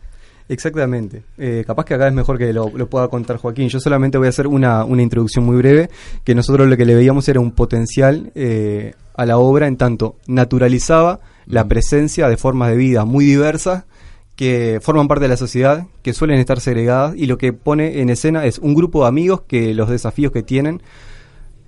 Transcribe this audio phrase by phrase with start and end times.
[0.48, 1.24] Exactamente.
[1.38, 3.68] Eh, capaz que acá es mejor que lo, pueda contar Joaquín.
[3.68, 5.90] Yo solamente voy a hacer una, una, introducción muy breve,
[6.24, 10.16] que nosotros lo que le veíamos era un potencial eh, a la obra en tanto
[10.28, 13.84] naturalizaba la presencia de formas de vida muy diversas
[14.36, 18.10] que forman parte de la sociedad, que suelen estar segregadas, y lo que pone en
[18.10, 20.82] escena es un grupo de amigos que los desafíos que tienen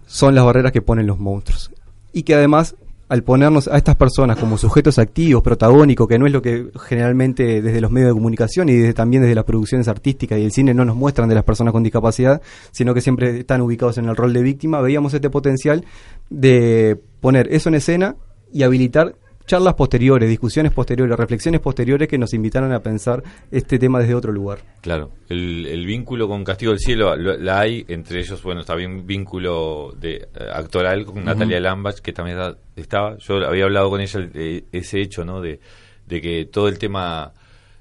[0.06, 1.72] son las barreras que ponen los monstruos.
[2.14, 2.76] Y que además
[3.10, 7.62] al ponernos a estas personas como sujetos activos, protagónicos, que no es lo que generalmente
[7.62, 10.74] desde los medios de comunicación y desde, también desde las producciones artísticas y el cine
[10.74, 14.16] no nos muestran de las personas con discapacidad, sino que siempre están ubicados en el
[14.16, 15.86] rol de víctima, veíamos este potencial
[16.30, 18.16] de poner eso en escena
[18.52, 19.16] y habilitar
[19.48, 24.32] charlas posteriores, discusiones posteriores, reflexiones posteriores que nos invitaron a pensar este tema desde otro
[24.32, 24.60] lugar.
[24.82, 29.94] Claro, el, vínculo con Castigo del Cielo la hay, entre ellos, bueno, está bien vínculo
[29.98, 32.38] de eh, actoral con Natalia Lambach, que también
[32.76, 35.40] estaba, yo había hablado con ella de ese hecho, ¿no?
[35.40, 35.62] De,
[36.06, 37.32] de que todo el tema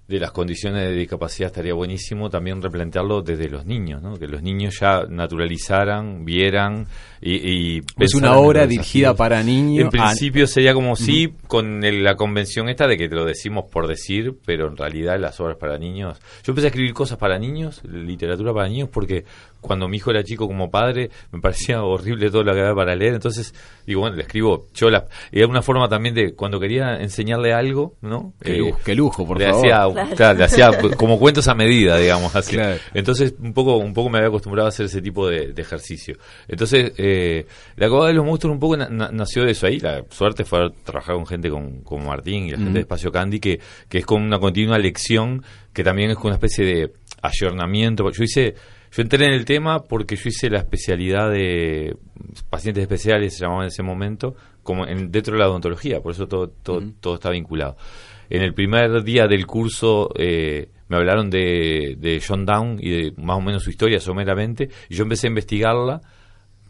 [0.08, 4.16] de las condiciones de discapacidad estaría buenísimo también replantearlo desde los niños, ¿no?
[4.16, 6.86] que los niños ya naturalizaran, vieran
[7.20, 7.78] y...
[7.98, 9.84] es una obra dirigida para niños.
[9.84, 13.88] En principio sería como si con la convención esta de que te lo decimos por
[13.88, 16.18] decir, pero en realidad las obras para niños...
[16.44, 19.24] Yo empecé a escribir cosas para niños, literatura para niños, porque
[19.60, 22.94] cuando mi hijo era chico como padre me parecía horrible todo lo que había para
[22.94, 23.52] leer, entonces
[23.84, 25.06] digo, bueno, le escribo yo la...
[25.32, 28.34] Era una forma también de, cuando quería enseñarle algo, ¿no?
[28.40, 29.66] Qué, lujo, qué lujo por le favor.
[29.66, 32.56] Hacía, le hacía como cuentos a medida, digamos así.
[32.94, 36.16] Entonces un poco, un poco me había acostumbrado a hacer ese tipo de, ejercicio.
[36.46, 37.46] Entonces, eh,
[37.76, 41.16] la Coba de los Monstruos un poco nació de eso ahí, la suerte fue trabajar
[41.16, 44.24] con gente con, como Martín y la gente de Espacio Candy, que, que es como
[44.24, 45.42] una continua lección,
[45.72, 46.92] que también es como una especie de
[47.22, 48.08] ayornamiento.
[48.10, 48.54] Yo hice
[48.96, 51.98] yo entré en el tema porque yo hice la especialidad de
[52.48, 56.26] pacientes especiales, se llamaba en ese momento, como en, dentro de la odontología, por eso
[56.26, 57.76] todo, todo, todo está vinculado.
[58.30, 63.12] En el primer día del curso eh, me hablaron de, de John Down y de
[63.18, 66.00] más o menos su historia someramente, y yo empecé a investigarla.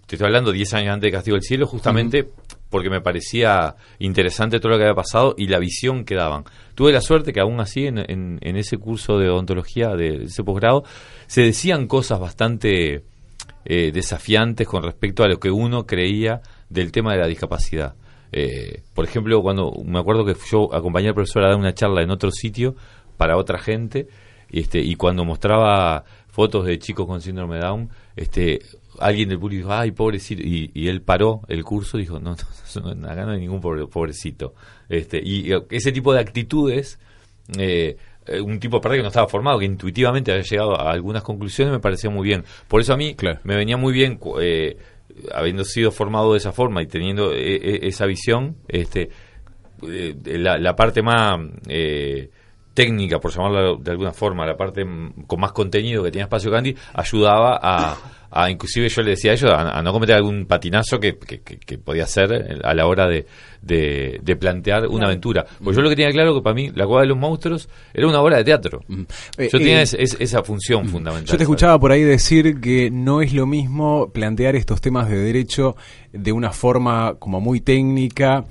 [0.06, 2.28] Te estoy hablando 10 años antes de Castigo del Cielo, justamente
[2.70, 6.44] porque me parecía interesante todo lo que había pasado y la visión que daban.
[6.74, 10.84] Tuve la suerte que aún así en, en, ese curso de odontología, de, ese posgrado,
[11.26, 13.04] se decían cosas bastante
[13.64, 17.94] eh, desafiantes con respecto a lo que uno creía del tema de la discapacidad.
[18.32, 22.02] Eh, por ejemplo, cuando me acuerdo que yo acompañé al profesor a dar una charla
[22.02, 22.74] en otro sitio
[23.16, 24.08] para otra gente,
[24.50, 28.60] este, y cuando mostraba fotos de chicos con síndrome de Down, este,
[28.98, 32.36] alguien del público dijo, ay, pobrecito, y, y él paró el curso y dijo, no,
[32.84, 34.54] no, acá no hay ningún pobrecito.
[34.88, 36.98] Este, y ese tipo de actitudes,
[37.58, 37.96] eh,
[38.26, 41.72] eh, un tipo aparte que no estaba formado, que intuitivamente había llegado a algunas conclusiones,
[41.72, 42.44] me parecía muy bien.
[42.68, 44.76] Por eso a mí me venía muy bien, eh,
[45.32, 49.10] habiendo sido formado de esa forma y teniendo esa visión, este,
[49.80, 51.38] la, la, parte más
[52.76, 54.86] técnica, por llamarla de alguna forma, la parte
[55.26, 57.96] con más contenido que tenía Espacio Candy, ayudaba a
[58.30, 62.06] a inclusive yo le decía a ellos a, no cometer algún patinazo que, que, podía
[62.06, 63.26] ser a la hora de,
[63.62, 65.46] de, plantear una aventura.
[65.62, 68.06] Pues yo lo que tenía claro que para mí La Cueva de los Monstruos era
[68.06, 68.80] una obra de teatro.
[69.38, 71.30] Eh, yo tenía eh, esa función fundamental.
[71.30, 75.16] Yo te escuchaba por ahí decir que no es lo mismo plantear estos temas de
[75.16, 75.76] derecho
[76.12, 78.44] de una forma como muy técnica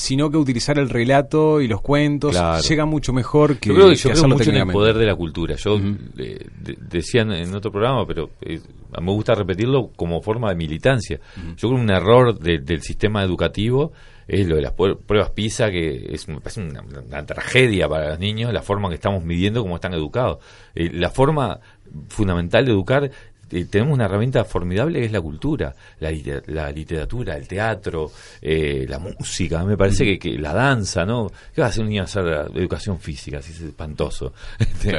[0.00, 2.34] sino que utilizar el relato y los cuentos
[2.66, 5.14] llega mucho mejor que, yo creo que, yo creo mucho en el poder de la
[5.14, 5.56] cultura.
[5.56, 5.78] Yo
[6.16, 6.46] eh,
[6.88, 8.60] decían en otro programa pero eh,
[8.98, 11.20] me gusta repetirlo como forma de militancia.
[11.54, 13.92] Yo creo que un error del sistema educativo
[14.26, 18.88] es lo de las pruebas PISA que es una, tragedia para los niños la forma
[18.88, 20.38] que estamos midiendo cómo están educados.
[20.74, 21.60] Eh, la forma
[22.08, 23.10] fundamental de educar
[23.50, 26.10] eh, tenemos una herramienta formidable que es la cultura, la,
[26.46, 28.10] la literatura, el teatro,
[28.40, 31.28] eh, la música, me parece que, la danza, ¿no?
[31.54, 32.24] ¿Qué va a hacer un niño a hacer
[32.54, 33.38] educación física?
[33.38, 34.32] Así es espantoso.
[34.80, 34.96] Este,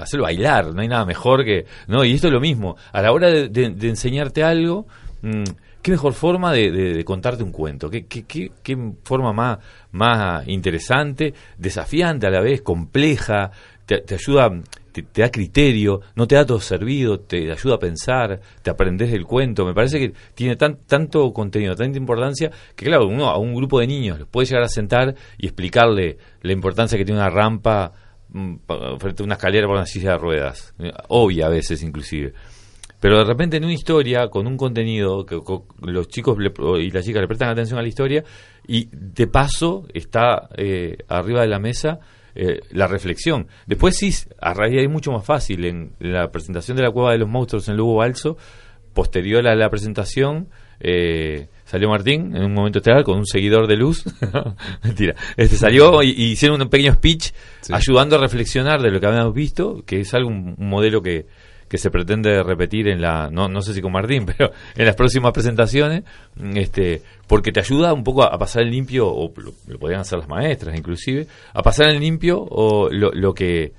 [0.00, 1.64] hacerlo bailar, no hay nada mejor que...
[1.86, 2.04] ¿no?
[2.04, 4.86] Y esto es lo mismo, a la hora de, enseñarte algo...
[5.22, 5.44] Mm,
[5.80, 9.58] qué mejor forma de, contarte un cuento, qué, qué, qué, qué, forma más,
[9.92, 13.50] más interesante, desafiante a la vez, compleja,
[13.98, 14.50] te, ayuda
[14.92, 19.24] te, da criterio, no te da todo servido, te ayuda a pensar, te aprendes del
[19.24, 19.64] cuento.
[19.64, 23.80] Me parece que tiene tan, tanto contenido, tanta importancia, que claro, uno a un grupo
[23.80, 27.92] de niños los puede llegar a sentar y explicarle la importancia que tiene una rampa
[28.28, 28.56] mm,
[28.98, 30.74] frente a una escalera para una silla de ruedas,
[31.08, 32.32] obvia a veces inclusive.
[33.00, 35.40] Pero de repente en una historia, con un contenido, que,
[35.80, 36.36] los chicos
[36.78, 38.22] y las chicas le prestan atención a la historia,
[38.66, 42.00] y de paso está eh, arriba de la mesa
[42.34, 43.48] eh, la reflexión.
[43.66, 45.64] Después sí, a raíz de ahí mucho más fácil.
[45.64, 48.36] En, la presentación de la Cueva de los Monstruos en Lugo Balso,
[48.94, 50.48] posterior a la presentación,
[50.80, 54.04] eh, salió Martín en un momento estelar con un seguidor de luz.
[54.82, 55.14] Mentira.
[55.36, 57.32] Este salió y, hicieron un pequeño speech
[57.70, 61.26] ayudando a reflexionar de lo que habíamos visto, que es algo, un modelo que,
[61.70, 64.96] que se pretende repetir en la, no, no sé si con Martín, pero en las
[64.96, 66.02] próximas presentaciones,
[66.54, 70.28] este, porque te ayuda un poco a, pasar en limpio, o lo, podrían hacer las
[70.28, 73.72] maestras inclusive, a pasar en limpio o lo, lo que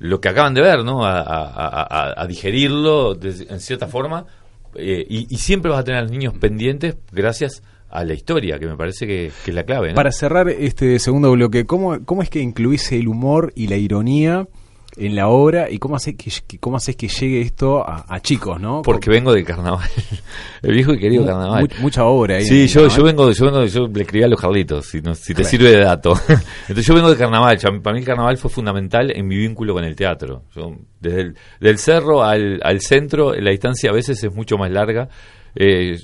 [0.00, 1.00] lo que acaban de ver, ¿no?
[1.04, 4.26] A, digerirlo en cierta forma,
[4.74, 8.66] eh, y, siempre vas a tener a los niños pendientes gracias a la historia, que
[8.66, 9.94] me parece que, es la clave.
[9.94, 14.48] Para cerrar este segundo bloque, ¿cómo, ¿cómo es que incluís el humor y la ironía
[14.96, 18.82] en la obra y cómo haces que, cómo haces que llegue esto a, chicos, ¿no?
[18.82, 19.88] Porque vengo del carnaval,
[20.62, 21.68] el viejo y querido carnaval.
[21.80, 22.44] mucha obra ahí.
[22.44, 25.44] Sí, yo, yo vengo, yo vengo, yo le escribí a los Carlitos, si, si te
[25.44, 26.14] sirve de dato.
[26.62, 29.84] Entonces yo vengo del carnaval, para mí el carnaval fue fundamental en mi vínculo con
[29.84, 30.44] el teatro.
[30.54, 34.70] Yo, desde el del cerro al, al centro, la distancia a veces es mucho más
[34.70, 35.08] larga.
[35.54, 35.98] Eh,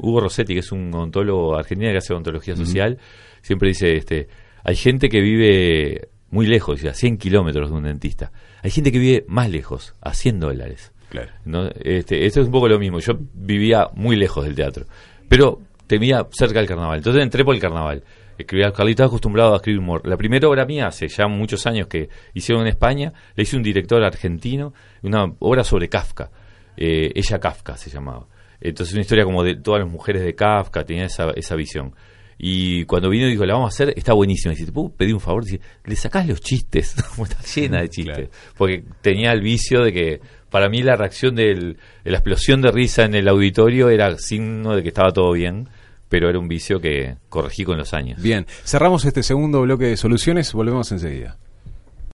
[0.00, 2.98] Hugo Rossetti, que es un ontólogo argentino que hace ontología social,
[3.42, 4.28] siempre dice, este,
[4.64, 8.32] hay gente que vive muy lejos, a 100 kilómetros de un dentista.
[8.62, 10.92] Hay gente que vive más lejos, a 100 dólares.
[11.08, 11.30] Claro.
[11.44, 11.68] ¿no?
[11.68, 12.98] Este, esto es un poco lo mismo.
[12.98, 14.86] Yo vivía muy lejos del teatro,
[15.28, 16.98] pero temía cerca del carnaval.
[16.98, 18.02] Entonces entré por el carnaval.
[18.38, 20.06] Escribía, Carlito estaba acostumbrado a escribir humor.
[20.06, 23.62] La primera obra mía, hace ya muchos años que hicieron en España, la hice un
[23.62, 26.30] director argentino, una obra sobre Kafka.
[26.76, 28.26] Eh, ella Kafka se llamaba.
[28.60, 31.94] Entonces una historia como de todas las mujeres de Kafka, tenía esa, esa visión.
[32.38, 34.52] Y cuando vino dijo, la vamos a hacer, está buenísimo.
[34.52, 35.44] Y si te puedo pedir un favor,
[35.84, 38.28] le sacás los chistes, como está llena de chistes.
[38.56, 43.04] Porque tenía el vicio de que para mí la reacción de la explosión de risa
[43.04, 45.68] en el auditorio era signo de que estaba todo bien,
[46.08, 48.22] pero era un vicio que corregí con los años.
[48.22, 51.36] Bien, cerramos este segundo bloque de soluciones, volvemos enseguida.